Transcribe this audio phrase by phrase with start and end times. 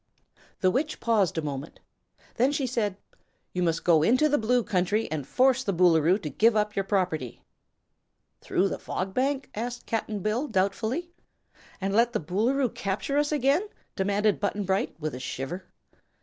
[0.61, 1.79] The Witch paused a moment.
[2.33, 2.97] Then she said:
[3.53, 6.85] "You must go into the Blue Country and force the Boolooroo to give up your
[6.85, 7.43] property."
[8.39, 11.11] "Through the Fog Bank?" asked Cap'n Bill, doubtfully.
[11.79, 13.61] "And let the Boolooroo capture us again?"
[13.95, 15.65] demanded Button Bright, with a shiver.